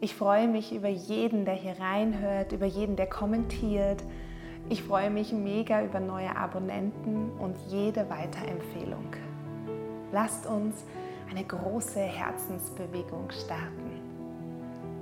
Ich 0.00 0.14
freue 0.14 0.48
mich 0.48 0.74
über 0.74 0.88
jeden, 0.88 1.44
der 1.44 1.54
hier 1.54 1.78
reinhört, 1.78 2.52
über 2.52 2.66
jeden, 2.66 2.96
der 2.96 3.06
kommentiert. 3.06 4.02
Ich 4.68 4.82
freue 4.82 5.10
mich 5.10 5.32
mega 5.32 5.82
über 5.82 6.00
neue 6.00 6.36
Abonnenten 6.36 7.30
und 7.38 7.56
jede 7.68 8.08
Weiterempfehlung. 8.10 9.14
Lasst 10.12 10.46
uns 10.46 10.84
eine 11.30 11.44
große 11.44 12.00
Herzensbewegung 12.00 13.30
starten. 13.30 14.00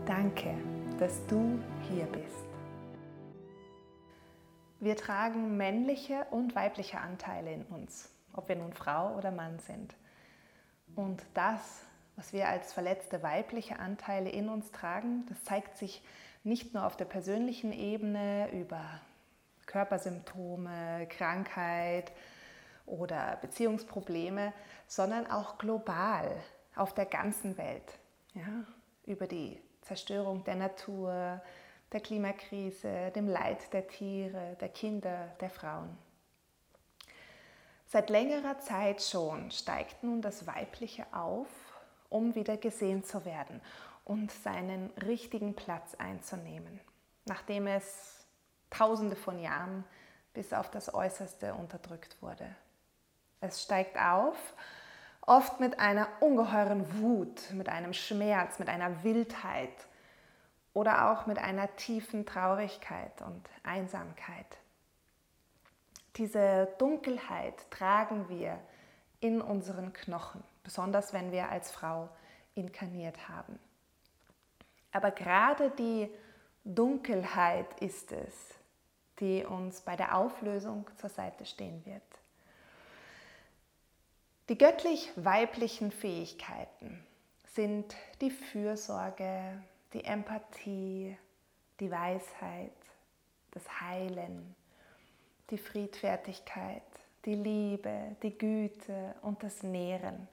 Danke, 0.06 0.54
dass 0.98 1.24
du 1.26 1.58
hier 1.90 2.06
bist. 2.06 2.46
Wir 4.80 4.96
tragen 4.96 5.56
männliche 5.56 6.26
und 6.30 6.56
weibliche 6.56 6.98
Anteile 6.98 7.52
in 7.52 7.62
uns, 7.66 8.10
ob 8.32 8.48
wir 8.48 8.56
nun 8.56 8.72
Frau 8.72 9.16
oder 9.16 9.30
Mann 9.30 9.58
sind. 9.60 9.94
Und 10.96 11.22
das 11.34 11.84
was 12.16 12.32
wir 12.32 12.48
als 12.48 12.72
verletzte 12.72 13.22
weibliche 13.22 13.78
Anteile 13.78 14.30
in 14.30 14.48
uns 14.48 14.70
tragen. 14.70 15.24
Das 15.28 15.42
zeigt 15.44 15.76
sich 15.76 16.02
nicht 16.44 16.74
nur 16.74 16.86
auf 16.86 16.96
der 16.96 17.04
persönlichen 17.04 17.72
Ebene 17.72 18.50
über 18.52 18.82
Körpersymptome, 19.66 21.06
Krankheit 21.08 22.12
oder 22.86 23.38
Beziehungsprobleme, 23.40 24.52
sondern 24.86 25.30
auch 25.30 25.58
global 25.58 26.30
auf 26.76 26.94
der 26.94 27.06
ganzen 27.06 27.56
Welt. 27.56 27.98
Ja? 28.34 28.64
Über 29.06 29.26
die 29.26 29.60
Zerstörung 29.82 30.44
der 30.44 30.56
Natur, 30.56 31.40
der 31.92 32.00
Klimakrise, 32.00 33.10
dem 33.14 33.28
Leid 33.28 33.72
der 33.72 33.86
Tiere, 33.86 34.56
der 34.60 34.68
Kinder, 34.68 35.28
der 35.40 35.50
Frauen. 35.50 35.96
Seit 37.86 38.08
längerer 38.08 38.58
Zeit 38.58 39.02
schon 39.02 39.50
steigt 39.50 40.02
nun 40.02 40.22
das 40.22 40.46
Weibliche 40.46 41.04
auf 41.12 41.46
um 42.12 42.34
wieder 42.34 42.56
gesehen 42.56 43.04
zu 43.04 43.24
werden 43.24 43.60
und 44.04 44.30
seinen 44.30 44.90
richtigen 45.06 45.54
Platz 45.54 45.94
einzunehmen, 45.94 46.80
nachdem 47.24 47.66
es 47.66 48.26
tausende 48.70 49.16
von 49.16 49.38
Jahren 49.38 49.84
bis 50.34 50.52
auf 50.52 50.70
das 50.70 50.92
Äußerste 50.92 51.54
unterdrückt 51.54 52.16
wurde. 52.20 52.54
Es 53.40 53.62
steigt 53.62 53.98
auf, 53.98 54.36
oft 55.20 55.60
mit 55.60 55.78
einer 55.78 56.08
ungeheuren 56.20 57.00
Wut, 57.00 57.50
mit 57.52 57.68
einem 57.68 57.92
Schmerz, 57.92 58.58
mit 58.58 58.68
einer 58.68 59.02
Wildheit 59.04 59.86
oder 60.74 61.10
auch 61.10 61.26
mit 61.26 61.38
einer 61.38 61.74
tiefen 61.76 62.24
Traurigkeit 62.24 63.20
und 63.22 63.42
Einsamkeit. 63.62 64.46
Diese 66.16 66.68
Dunkelheit 66.78 67.70
tragen 67.70 68.28
wir 68.28 68.58
in 69.22 69.40
unseren 69.40 69.92
Knochen 69.92 70.44
besonders 70.62 71.12
wenn 71.12 71.32
wir 71.32 71.48
als 71.48 71.70
Frau 71.70 72.08
inkarniert 72.54 73.28
haben. 73.28 73.58
Aber 74.92 75.10
gerade 75.10 75.70
die 75.70 76.08
Dunkelheit 76.64 77.80
ist 77.80 78.12
es, 78.12 78.54
die 79.18 79.44
uns 79.44 79.80
bei 79.80 79.96
der 79.96 80.16
Auflösung 80.16 80.88
zur 80.96 81.10
Seite 81.10 81.44
stehen 81.46 81.84
wird. 81.86 82.02
Die 84.48 84.58
göttlich-weiblichen 84.58 85.90
Fähigkeiten 85.90 87.04
sind 87.54 87.94
die 88.20 88.30
Fürsorge, 88.30 89.62
die 89.92 90.04
Empathie, 90.04 91.16
die 91.80 91.90
Weisheit, 91.90 92.72
das 93.52 93.80
Heilen, 93.80 94.54
die 95.50 95.58
Friedfertigkeit, 95.58 96.82
die 97.24 97.34
Liebe, 97.34 98.16
die 98.22 98.36
Güte 98.36 99.14
und 99.22 99.42
das 99.42 99.62
Nähren. 99.62 100.28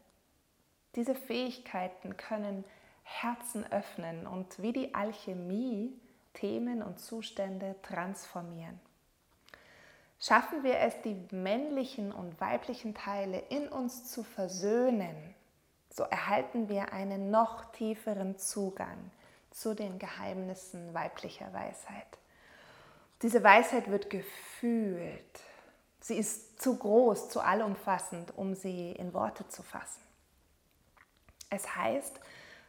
Diese 0.96 1.16
Fähigkeiten 1.16 2.18
können 2.18 2.64
Herzen 3.04 3.70
öffnen 3.72 4.28
und 4.28 4.62
wie 4.62 4.74
die 4.74 4.94
Alchemie 4.96 5.94
Themen 6.34 6.82
und 6.82 7.00
Zustände 7.00 7.76
transformieren. 7.82 8.80
Schaffen 10.20 10.64
wir 10.64 10.80
es, 10.80 11.02
die 11.02 11.16
männlichen 11.32 12.12
und 12.12 12.40
weiblichen 12.42 12.94
Teile 12.94 13.40
in 13.50 13.68
uns 13.70 14.12
zu 14.12 14.24
versöhnen, 14.24 15.16
so 15.90 16.04
erhalten 16.04 16.70
wir 16.70 16.94
einen 16.94 17.32
noch 17.32 17.72
tieferen 17.72 18.38
Zugang 18.38 19.12
zu 19.52 19.74
den 19.74 19.98
Geheimnissen 19.98 20.94
weiblicher 20.94 21.52
Weisheit. 21.54 22.18
Diese 23.22 23.44
Weisheit 23.44 23.90
wird 23.90 24.10
gefühlt. 24.10 25.40
Sie 26.00 26.16
ist 26.16 26.62
zu 26.62 26.78
groß, 26.78 27.30
zu 27.30 27.42
allumfassend, 27.42 28.38
um 28.38 28.56
sie 28.56 28.92
in 28.94 29.14
Worte 29.14 29.48
zu 29.48 29.64
fassen. 29.64 30.02
Es 31.50 31.76
heißt, 31.76 32.20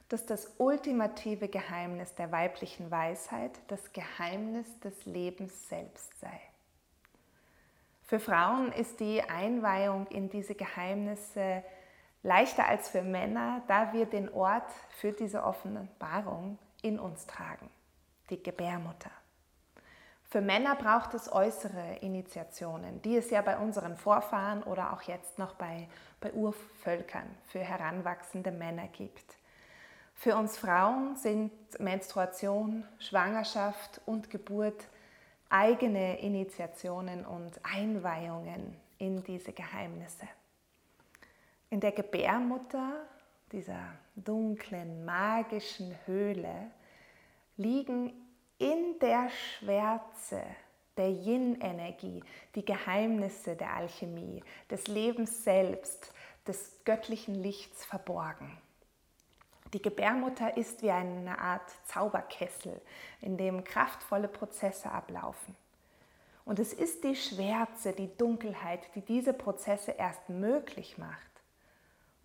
dass 0.08 0.26
das 0.26 0.50
ultimative 0.58 1.48
Geheimnis 1.48 2.14
der 2.16 2.32
weiblichen 2.32 2.90
Weisheit 2.90 3.52
das 3.68 3.92
Geheimnis 3.92 4.66
des 4.80 5.06
Lebens 5.06 5.68
selbst 5.68 6.18
sei. 6.18 6.40
Für 8.02 8.18
Frauen 8.18 8.72
ist 8.72 8.98
die 8.98 9.22
Einweihung 9.22 10.08
in 10.08 10.28
diese 10.28 10.56
Geheimnisse 10.56 11.62
leichter 12.24 12.66
als 12.66 12.88
für 12.88 13.02
Männer, 13.02 13.62
da 13.68 13.92
wir 13.92 14.04
den 14.04 14.28
Ort 14.30 14.70
für 14.98 15.12
diese 15.12 15.44
Offenbarung 15.44 16.58
in 16.82 16.98
uns 16.98 17.26
tragen, 17.26 17.70
die 18.30 18.42
Gebärmutter. 18.42 19.12
Für 20.30 20.40
Männer 20.40 20.76
braucht 20.76 21.12
es 21.14 21.32
äußere 21.32 21.96
Initiationen, 22.02 23.02
die 23.02 23.16
es 23.16 23.30
ja 23.30 23.42
bei 23.42 23.58
unseren 23.58 23.96
Vorfahren 23.96 24.62
oder 24.62 24.92
auch 24.92 25.02
jetzt 25.02 25.40
noch 25.40 25.54
bei, 25.54 25.88
bei 26.20 26.32
Urvölkern 26.32 27.26
für 27.48 27.58
heranwachsende 27.58 28.52
Männer 28.52 28.86
gibt. 28.86 29.24
Für 30.14 30.36
uns 30.36 30.56
Frauen 30.56 31.16
sind 31.16 31.50
Menstruation, 31.80 32.86
Schwangerschaft 33.00 34.00
und 34.06 34.30
Geburt 34.30 34.86
eigene 35.48 36.20
Initiationen 36.20 37.26
und 37.26 37.58
Einweihungen 37.64 38.76
in 38.98 39.24
diese 39.24 39.52
Geheimnisse. 39.52 40.28
In 41.70 41.80
der 41.80 41.90
Gebärmutter, 41.90 43.04
dieser 43.50 43.80
dunklen, 44.14 45.04
magischen 45.04 45.98
Höhle, 46.06 46.70
liegen 47.56 48.12
in 48.60 48.98
der 49.00 49.30
Schwärze 49.30 50.42
der 50.96 51.08
Yin-Energie 51.08 52.22
die 52.54 52.64
Geheimnisse 52.64 53.56
der 53.56 53.74
Alchemie, 53.74 54.44
des 54.70 54.86
Lebens 54.86 55.44
selbst, 55.44 56.12
des 56.46 56.84
göttlichen 56.84 57.34
Lichts 57.34 57.84
verborgen. 57.86 58.58
Die 59.72 59.80
Gebärmutter 59.80 60.56
ist 60.56 60.82
wie 60.82 60.90
eine 60.90 61.38
Art 61.38 61.70
Zauberkessel, 61.86 62.80
in 63.20 63.38
dem 63.38 63.64
kraftvolle 63.64 64.28
Prozesse 64.28 64.90
ablaufen. 64.90 65.56
Und 66.44 66.58
es 66.58 66.72
ist 66.72 67.04
die 67.04 67.16
Schwärze, 67.16 67.92
die 67.92 68.14
Dunkelheit, 68.16 68.94
die 68.94 69.02
diese 69.02 69.32
Prozesse 69.32 69.92
erst 69.92 70.28
möglich 70.28 70.98
macht. 70.98 71.30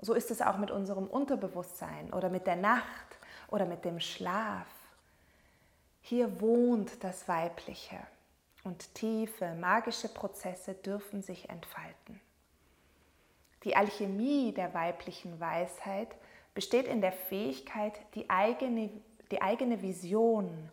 So 0.02 0.14
ist 0.14 0.32
es 0.32 0.42
auch 0.42 0.58
mit 0.58 0.72
unserem 0.72 1.08
Unterbewusstsein 1.08 2.12
oder 2.12 2.30
mit 2.30 2.46
der 2.46 2.58
Nacht 2.58 3.20
oder 3.50 3.66
mit 3.66 3.86
dem 3.86 4.00
Schlaf. 4.02 4.68
Hier 6.08 6.40
wohnt 6.40 7.04
das 7.04 7.28
Weibliche 7.28 7.98
und 8.64 8.94
tiefe 8.94 9.56
magische 9.56 10.08
Prozesse 10.08 10.76
dürfen 10.76 11.24
sich 11.24 11.50
entfalten. 11.50 12.22
Die 13.64 13.76
Alchemie 13.76 14.54
der 14.54 14.76
weiblichen 14.76 15.40
Weisheit 15.40 16.10
besteht 16.54 16.86
in 16.86 17.02
der 17.02 17.12
Fähigkeit, 17.12 17.94
die 18.14 18.30
eigene, 18.30 18.92
die 19.32 19.42
eigene 19.42 19.82
Vision 19.82 20.70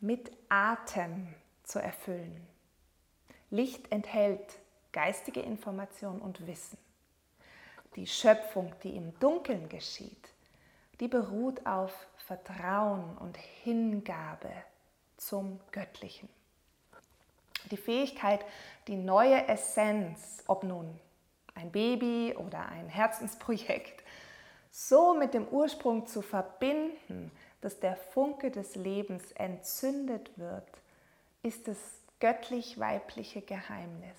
mit 0.00 0.32
Atem 0.48 1.28
zu 1.62 1.78
erfüllen. 1.78 2.46
Licht 3.50 3.92
enthält 3.92 4.60
geistige 4.92 5.42
Information 5.42 6.22
und 6.22 6.46
Wissen. 6.46 6.78
Die 7.96 8.06
Schöpfung, 8.06 8.72
die 8.82 8.96
im 8.96 9.12
Dunkeln 9.18 9.68
geschieht, 9.68 10.30
die 11.00 11.08
beruht 11.08 11.66
auf 11.66 11.92
Vertrauen 12.30 13.18
und 13.18 13.36
Hingabe 13.36 14.52
zum 15.16 15.58
Göttlichen. 15.72 16.28
Die 17.72 17.76
Fähigkeit, 17.76 18.44
die 18.86 18.94
neue 18.94 19.48
Essenz, 19.48 20.44
ob 20.46 20.62
nun 20.62 20.96
ein 21.56 21.72
Baby 21.72 22.36
oder 22.36 22.68
ein 22.68 22.88
Herzensprojekt, 22.88 24.04
so 24.70 25.14
mit 25.14 25.34
dem 25.34 25.48
Ursprung 25.48 26.06
zu 26.06 26.22
verbinden, 26.22 27.32
dass 27.62 27.80
der 27.80 27.96
Funke 27.96 28.52
des 28.52 28.76
Lebens 28.76 29.32
entzündet 29.32 30.30
wird, 30.38 30.68
ist 31.42 31.66
das 31.66 31.78
göttlich-weibliche 32.20 33.42
Geheimnis. 33.42 34.16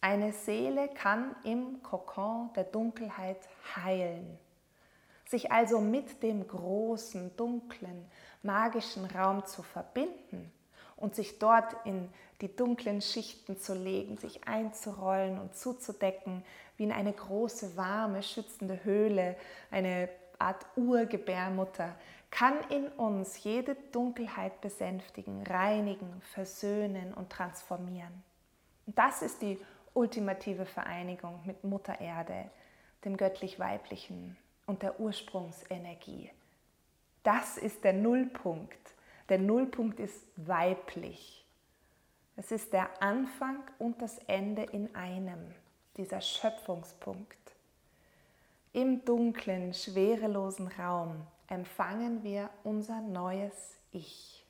Eine 0.00 0.32
Seele 0.32 0.86
kann 0.86 1.34
im 1.42 1.82
Kokon 1.82 2.52
der 2.54 2.62
Dunkelheit 2.62 3.48
heilen, 3.74 4.38
sich 5.28 5.52
also 5.52 5.80
mit 5.80 6.22
dem 6.22 6.48
großen, 6.48 7.36
dunklen, 7.36 8.06
magischen 8.42 9.04
Raum 9.04 9.44
zu 9.44 9.62
verbinden 9.62 10.50
und 10.96 11.14
sich 11.14 11.38
dort 11.38 11.76
in 11.84 12.08
die 12.40 12.54
dunklen 12.54 13.02
Schichten 13.02 13.58
zu 13.58 13.74
legen, 13.74 14.16
sich 14.16 14.48
einzurollen 14.48 15.38
und 15.38 15.54
zuzudecken, 15.54 16.42
wie 16.76 16.84
in 16.84 16.92
eine 16.92 17.12
große, 17.12 17.76
warme, 17.76 18.22
schützende 18.22 18.84
Höhle, 18.84 19.36
eine 19.70 20.08
Art 20.38 20.64
Urgebärmutter, 20.76 21.94
kann 22.30 22.54
in 22.70 22.86
uns 22.88 23.42
jede 23.42 23.74
Dunkelheit 23.92 24.60
besänftigen, 24.60 25.42
reinigen, 25.46 26.22
versöhnen 26.32 27.12
und 27.12 27.30
transformieren. 27.30 28.22
Und 28.86 28.98
das 28.98 29.22
ist 29.22 29.42
die 29.42 29.58
ultimative 29.92 30.64
Vereinigung 30.64 31.40
mit 31.44 31.64
Mutter 31.64 32.00
Erde, 32.00 32.50
dem 33.04 33.16
göttlich-weiblichen 33.16 34.36
und 34.68 34.82
der 34.82 35.00
Ursprungsenergie. 35.00 36.30
Das 37.24 37.58
ist 37.58 37.82
der 37.82 37.94
Nullpunkt. 37.94 38.94
Der 39.28 39.38
Nullpunkt 39.38 39.98
ist 39.98 40.22
weiblich. 40.36 41.44
Es 42.36 42.52
ist 42.52 42.72
der 42.72 43.02
Anfang 43.02 43.64
und 43.78 44.00
das 44.00 44.18
Ende 44.28 44.62
in 44.62 44.94
einem, 44.94 45.52
dieser 45.96 46.20
Schöpfungspunkt. 46.20 47.36
Im 48.72 49.04
dunklen, 49.04 49.74
schwerelosen 49.74 50.68
Raum 50.68 51.26
empfangen 51.48 52.22
wir 52.22 52.50
unser 52.62 53.00
neues 53.00 53.78
Ich. 53.90 54.44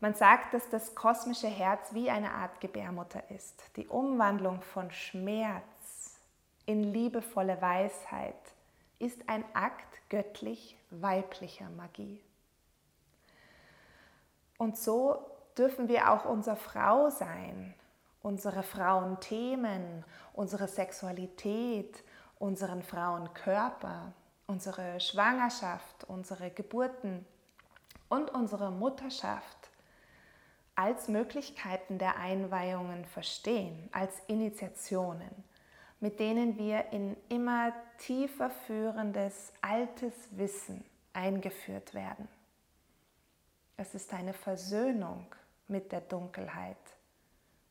Man 0.00 0.14
sagt, 0.14 0.54
dass 0.54 0.68
das 0.70 0.94
kosmische 0.94 1.48
Herz 1.48 1.92
wie 1.92 2.10
eine 2.10 2.30
Art 2.32 2.60
Gebärmutter 2.60 3.30
ist. 3.30 3.62
Die 3.76 3.88
Umwandlung 3.88 4.62
von 4.62 4.90
Schmerz 4.90 5.62
in 6.66 6.92
liebevolle 6.92 7.60
Weisheit 7.60 8.34
ist 8.98 9.28
ein 9.28 9.44
Akt 9.54 10.00
göttlich-weiblicher 10.08 11.70
Magie. 11.70 12.20
Und 14.58 14.76
so 14.76 15.24
dürfen 15.56 15.88
wir 15.88 16.12
auch 16.12 16.26
unser 16.26 16.56
Frau 16.56 17.08
sein, 17.08 17.74
unsere 18.22 18.62
Frauenthemen, 18.62 20.04
unsere 20.34 20.68
Sexualität, 20.68 22.04
unseren 22.38 22.82
Frauenkörper, 22.82 24.12
unsere 24.46 25.00
Schwangerschaft, 25.00 26.04
unsere 26.08 26.50
Geburten 26.50 27.24
und 28.08 28.30
unsere 28.30 28.70
Mutterschaft 28.70 29.70
als 30.74 31.08
Möglichkeiten 31.08 31.98
der 31.98 32.16
Einweihungen 32.16 33.04
verstehen, 33.04 33.88
als 33.92 34.14
Initiationen, 34.26 35.30
mit 36.00 36.18
denen 36.18 36.56
wir 36.58 36.92
in 36.92 37.16
immer 37.28 37.72
tiefer 37.98 38.50
führendes 38.50 39.52
altes 39.60 40.14
Wissen 40.32 40.84
eingeführt 41.12 41.94
werden. 41.94 42.28
Es 43.76 43.94
ist 43.94 44.12
eine 44.12 44.32
Versöhnung 44.32 45.26
mit 45.68 45.92
der 45.92 46.00
Dunkelheit, 46.00 46.76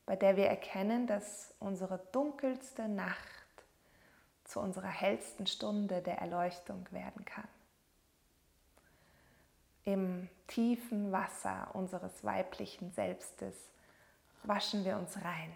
bei 0.05 0.15
der 0.15 0.37
wir 0.37 0.47
erkennen, 0.47 1.07
dass 1.07 1.53
unsere 1.59 1.99
dunkelste 2.11 2.87
Nacht 2.87 3.19
zu 4.43 4.59
unserer 4.59 4.87
hellsten 4.87 5.45
Stunde 5.45 6.01
der 6.01 6.19
Erleuchtung 6.19 6.87
werden 6.91 7.25
kann. 7.25 7.47
Im 9.85 10.29
tiefen 10.47 11.11
Wasser 11.11 11.69
unseres 11.73 12.23
weiblichen 12.23 12.91
Selbstes 12.91 13.55
waschen 14.43 14.85
wir 14.85 14.97
uns 14.97 15.15
rein, 15.23 15.55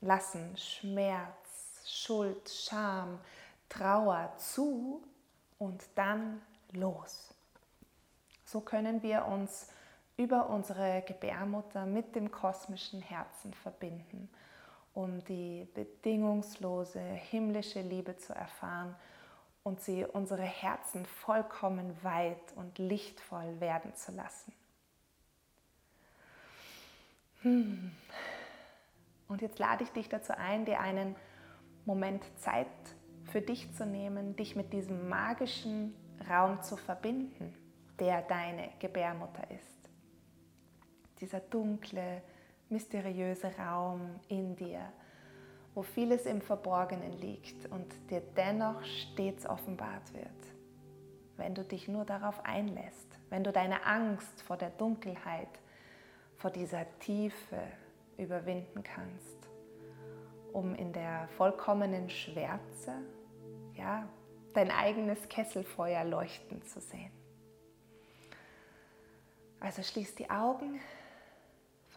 lassen 0.00 0.56
Schmerz, 0.56 1.47
Schuld, 1.88 2.48
Scham, 2.48 3.18
Trauer 3.68 4.32
zu 4.38 5.02
und 5.58 5.82
dann 5.94 6.40
los. 6.72 7.34
So 8.44 8.60
können 8.60 9.02
wir 9.02 9.26
uns 9.26 9.68
über 10.16 10.48
unsere 10.48 11.02
Gebärmutter 11.06 11.86
mit 11.86 12.14
dem 12.14 12.30
kosmischen 12.30 13.02
Herzen 13.02 13.52
verbinden 13.54 14.28
um 14.98 15.22
die 15.26 15.64
bedingungslose 15.74 17.00
himmlische 17.00 17.80
Liebe 17.80 18.16
zu 18.16 18.34
erfahren 18.34 18.96
und 19.62 19.80
sie 19.80 20.04
unsere 20.04 20.42
Herzen 20.42 21.06
vollkommen 21.06 21.96
weit 22.02 22.52
und 22.56 22.78
lichtvoll 22.78 23.60
werden 23.60 23.94
zu 23.94 24.10
lassen. 24.10 24.52
Hm. 27.42 27.92
Und 29.28 29.40
jetzt 29.40 29.60
lade 29.60 29.84
ich 29.84 29.90
dich 29.90 30.08
dazu 30.08 30.36
ein, 30.36 30.64
dir 30.64 30.80
einen 30.80 31.14
Moment 31.88 32.22
Zeit 32.36 32.66
für 33.24 33.40
dich 33.40 33.74
zu 33.74 33.86
nehmen, 33.86 34.36
dich 34.36 34.54
mit 34.54 34.74
diesem 34.74 35.08
magischen 35.08 35.94
Raum 36.28 36.62
zu 36.62 36.76
verbinden, 36.76 37.54
der 37.98 38.20
deine 38.20 38.68
Gebärmutter 38.78 39.50
ist. 39.50 39.88
Dieser 41.18 41.40
dunkle, 41.40 42.20
mysteriöse 42.68 43.50
Raum 43.56 44.20
in 44.28 44.54
dir, 44.54 44.82
wo 45.74 45.80
vieles 45.80 46.26
im 46.26 46.42
Verborgenen 46.42 47.18
liegt 47.18 47.64
und 47.72 47.86
dir 48.10 48.20
dennoch 48.36 48.84
stets 48.84 49.46
offenbart 49.46 50.12
wird, 50.12 50.28
wenn 51.38 51.54
du 51.54 51.64
dich 51.64 51.88
nur 51.88 52.04
darauf 52.04 52.44
einlässt, 52.44 53.18
wenn 53.30 53.44
du 53.44 53.50
deine 53.50 53.86
Angst 53.86 54.42
vor 54.42 54.58
der 54.58 54.70
Dunkelheit, 54.70 55.58
vor 56.36 56.50
dieser 56.50 56.84
Tiefe 56.98 57.62
überwinden 58.18 58.82
kannst, 58.82 59.37
um 60.52 60.74
in 60.74 60.92
der 60.92 61.28
vollkommenen 61.36 62.10
Schwärze, 62.10 62.92
ja, 63.74 64.08
dein 64.54 64.70
eigenes 64.70 65.28
Kesselfeuer 65.28 66.04
leuchten 66.04 66.62
zu 66.64 66.80
sehen. 66.80 67.12
Also 69.60 69.82
schließ 69.82 70.14
die 70.14 70.30
Augen, 70.30 70.80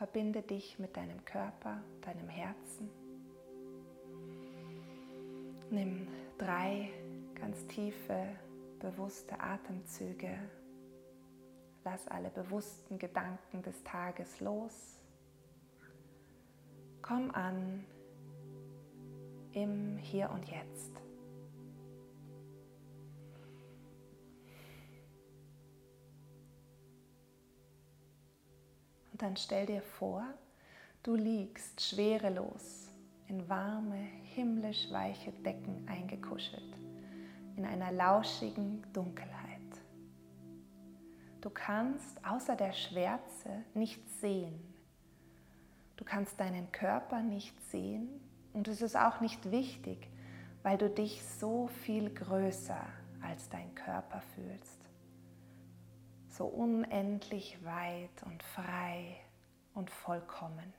Verbinde 0.02 0.42
dich 0.42 0.80
mit 0.80 0.98
deinem 0.98 1.24
Körper, 1.26 1.80
deinem 2.02 2.28
Herzen. 2.28 2.90
Nimm 5.70 6.08
drei 6.40 6.90
ganz 7.36 7.68
tiefe, 7.68 8.26
bewusste 8.80 9.40
Atemzüge. 9.40 10.40
Lass 11.84 12.08
alle 12.08 12.32
bewussten 12.32 12.98
Gedanken 12.98 13.62
des 13.62 13.84
Tages 13.84 14.40
los. 14.40 14.98
Komm 17.04 17.30
an 17.30 17.86
im 19.54 19.98
Hier 19.98 20.30
und 20.30 20.46
Jetzt. 20.50 20.92
dann 29.22 29.38
stell 29.38 29.68
dir 29.68 29.82
vor, 29.82 30.26
du 31.04 31.16
liegst 31.16 31.80
schwerelos 31.82 32.88
in 33.28 33.48
warme, 33.48 34.08
himmlisch 34.36 34.92
weiche 34.92 35.32
Decken 35.32 35.88
eingekuschelt, 35.88 36.76
in 37.56 37.66
einer 37.66 37.92
lauschigen 37.92 38.84
Dunkelheit. 38.94 39.62
Du 41.40 41.50
kannst 41.50 42.26
außer 42.26 42.56
der 42.56 42.74
Schwärze 42.74 43.64
nichts 43.74 44.22
sehen. 44.22 44.60
Du 45.98 46.04
kannst 46.04 46.40
deinen 46.40 46.72
Körper 46.72 47.22
nicht 47.22 47.60
sehen 47.70 48.10
und 48.54 48.68
es 48.68 48.82
ist 48.82 48.96
auch 48.96 49.22
nicht 49.22 49.52
wichtig, 49.52 50.10
weil 50.64 50.78
du 50.78 50.90
dich 50.90 51.24
so 51.24 51.68
viel 51.68 52.10
größer 52.14 52.86
als 53.22 53.50
dein 53.50 53.74
Körper 53.76 54.22
fühlst 54.36 54.82
so 56.32 56.46
unendlich 56.46 57.64
weit 57.64 58.24
und 58.26 58.42
frei 58.42 59.18
und 59.74 59.90
vollkommen. 59.90 60.74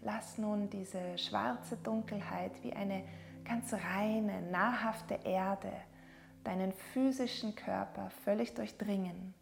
Lass 0.00 0.38
nun 0.38 0.70
diese 0.70 1.18
schwarze 1.18 1.76
Dunkelheit 1.76 2.52
wie 2.62 2.72
eine 2.72 3.04
ganz 3.44 3.72
reine, 3.72 4.42
nahrhafte 4.42 5.14
Erde 5.24 5.72
deinen 6.44 6.72
physischen 6.72 7.56
Körper 7.56 8.10
völlig 8.24 8.54
durchdringen, 8.54 9.34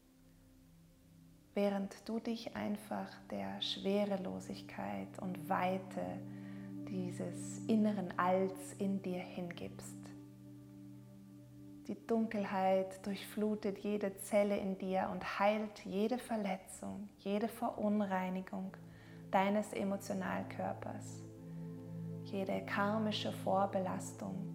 während 1.55 1.97
du 2.09 2.19
dich 2.21 2.55
einfach 2.57 3.09
der 3.31 3.61
Schwerelosigkeit 3.63 5.09
und 5.21 5.49
Weite 5.49 6.03
dieses 6.89 7.59
inneren 7.67 8.13
Alls 8.19 8.75
in 8.79 9.01
dir 9.03 9.21
hingibst. 9.21 9.97
Die 11.87 12.07
Dunkelheit 12.07 13.05
durchflutet 13.07 13.79
jede 13.79 14.17
Zelle 14.17 14.57
in 14.57 14.79
dir 14.79 15.09
und 15.13 15.39
heilt 15.39 15.85
jede 15.85 16.19
Verletzung, 16.19 17.09
jede 17.19 17.49
Verunreinigung 17.49 18.77
deines 19.31 19.73
Emotionalkörpers, 19.73 21.23
jede 22.25 22.65
karmische 22.65 23.33
Vorbelastung 23.33 24.55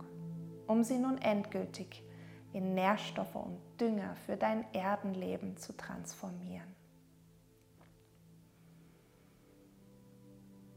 um 0.69 0.83
sie 0.83 0.99
nun 0.99 1.17
endgültig 1.17 2.03
in 2.53 2.75
Nährstoffe 2.75 3.35
und 3.35 3.59
Dünger 3.81 4.15
für 4.27 4.37
dein 4.37 4.71
Erdenleben 4.71 5.57
zu 5.57 5.75
transformieren. 5.75 6.78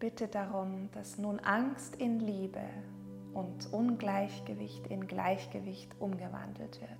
Bitte 0.02 0.26
darum, 0.26 0.90
dass 0.90 1.16
nun 1.16 1.38
Angst 1.38 1.94
in 1.94 2.18
Liebe 2.18 2.64
und 3.34 3.72
Ungleichgewicht 3.72 4.88
in 4.88 5.06
Gleichgewicht 5.06 5.94
umgewandelt 6.00 6.80
wird. 6.80 6.90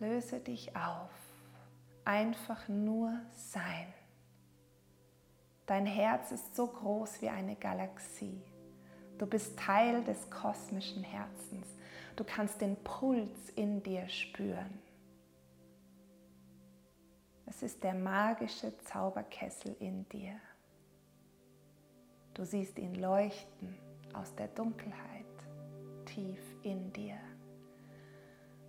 Löse 0.00 0.40
dich 0.40 0.74
auf, 0.74 1.12
einfach 2.04 2.66
nur 2.66 3.16
sein. 3.30 3.94
Dein 5.66 5.86
Herz 5.86 6.32
ist 6.32 6.56
so 6.56 6.66
groß 6.66 7.22
wie 7.22 7.28
eine 7.28 7.54
Galaxie. 7.54 8.42
Du 9.18 9.26
bist 9.26 9.56
Teil 9.56 10.02
des 10.02 10.28
kosmischen 10.30 11.04
Herzens. 11.04 11.68
Du 12.16 12.24
kannst 12.24 12.60
den 12.60 12.74
Puls 12.74 13.50
in 13.54 13.84
dir 13.84 14.08
spüren. 14.08 14.80
Es 17.54 17.62
ist 17.62 17.84
der 17.84 17.92
magische 17.92 18.72
Zauberkessel 18.78 19.76
in 19.78 20.08
dir. 20.08 20.40
Du 22.32 22.46
siehst 22.46 22.78
ihn 22.78 22.94
leuchten 22.94 23.76
aus 24.14 24.34
der 24.36 24.48
Dunkelheit 24.48 25.26
tief 26.06 26.40
in 26.62 26.90
dir. 26.94 27.18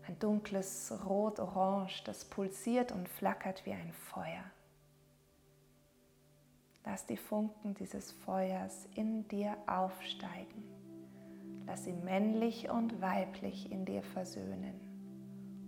Ein 0.05 0.19
dunkles 0.19 0.93
Rot-Orange, 1.05 2.03
das 2.03 2.25
pulsiert 2.25 2.91
und 2.91 3.07
flackert 3.07 3.65
wie 3.65 3.71
ein 3.71 3.93
Feuer. 3.93 4.43
Lass 6.83 7.05
die 7.05 7.15
Funken 7.15 7.75
dieses 7.75 8.11
Feuers 8.11 8.89
in 8.95 9.25
dir 9.29 9.55
aufsteigen. 9.65 10.65
Lass 11.65 11.85
sie 11.85 11.93
männlich 11.93 12.69
und 12.69 12.99
weiblich 13.01 13.71
in 13.71 13.85
dir 13.85 14.03
versöhnen, 14.03 14.92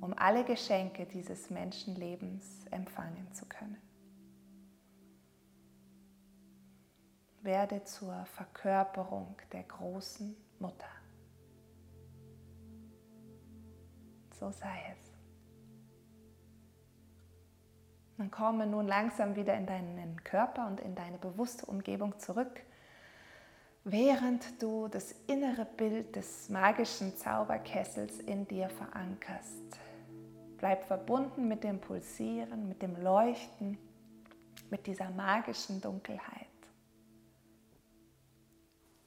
um 0.01 0.13
alle 0.17 0.43
Geschenke 0.43 1.05
dieses 1.05 1.49
Menschenlebens 1.49 2.65
empfangen 2.71 3.31
zu 3.33 3.45
können. 3.45 3.81
Werde 7.41 7.83
zur 7.83 8.25
Verkörperung 8.25 9.35
der 9.51 9.63
großen 9.63 10.35
Mutter. 10.59 10.87
So 14.31 14.51
sei 14.51 14.79
es. 14.91 15.15
Dann 18.17 18.31
komme 18.31 18.65
nun 18.65 18.87
langsam 18.87 19.35
wieder 19.35 19.55
in 19.55 19.65
deinen 19.65 20.23
Körper 20.23 20.67
und 20.67 20.79
in 20.79 20.95
deine 20.95 21.17
bewusste 21.17 21.65
Umgebung 21.65 22.17
zurück, 22.17 22.61
während 23.85 24.61
du 24.61 24.87
das 24.87 25.13
innere 25.27 25.63
Bild 25.63 26.15
des 26.15 26.49
magischen 26.49 27.15
Zauberkessels 27.15 28.19
in 28.19 28.47
dir 28.47 28.67
verankerst. 28.67 29.79
Bleib 30.57 30.83
verbunden 30.85 31.47
mit 31.47 31.63
dem 31.63 31.79
Pulsieren, 31.79 32.67
mit 32.67 32.81
dem 32.81 33.01
Leuchten, 33.01 33.77
mit 34.71 34.87
dieser 34.87 35.11
magischen 35.11 35.79
Dunkelheit. 35.79 36.47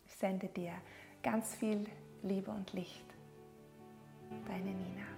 Ich 0.07 0.15
sende 0.15 0.47
dir 0.47 0.73
ganz 1.23 1.57
viel 1.57 1.85
Liebe 2.23 2.53
und 2.53 2.73
Licht. 2.73 3.05
Deine 4.47 4.71
Nina. 4.71 5.18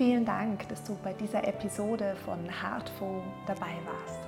Vielen 0.00 0.24
Dank, 0.24 0.66
dass 0.70 0.82
du 0.82 0.96
bei 1.04 1.12
dieser 1.12 1.46
Episode 1.46 2.16
von 2.24 2.38
Heartful 2.48 3.20
dabei 3.46 3.74
warst. 3.84 4.18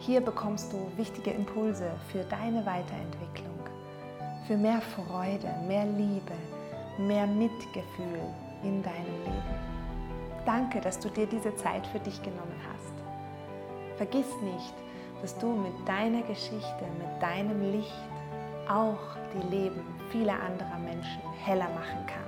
Hier 0.00 0.20
bekommst 0.20 0.70
du 0.70 0.76
wichtige 0.98 1.30
Impulse 1.30 1.90
für 2.12 2.24
deine 2.24 2.66
Weiterentwicklung, 2.66 3.58
für 4.46 4.58
mehr 4.58 4.82
Freude, 4.82 5.48
mehr 5.66 5.86
Liebe, 5.86 6.34
mehr 6.98 7.26
Mitgefühl 7.26 8.20
in 8.62 8.82
deinem 8.82 9.24
Leben. 9.24 9.54
Danke, 10.44 10.78
dass 10.78 11.00
du 11.00 11.08
dir 11.08 11.24
diese 11.26 11.56
Zeit 11.56 11.86
für 11.86 12.00
dich 12.00 12.20
genommen 12.20 12.60
hast. 12.70 13.96
Vergiss 13.96 14.30
nicht, 14.42 14.74
dass 15.22 15.38
du 15.38 15.46
mit 15.54 15.88
deiner 15.88 16.20
Geschichte, 16.20 16.84
mit 16.98 17.22
deinem 17.22 17.72
Licht 17.72 18.10
auch 18.68 19.16
die 19.32 19.56
Leben 19.56 19.80
vieler 20.12 20.34
anderer 20.34 20.78
Menschen 20.80 21.22
heller 21.46 21.70
machen 21.70 22.04
kannst. 22.06 22.27